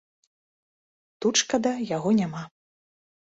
[1.25, 2.43] Тут, шкада, яго няма.